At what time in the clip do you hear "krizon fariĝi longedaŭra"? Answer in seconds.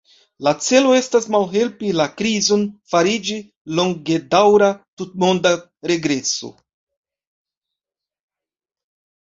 2.21-4.71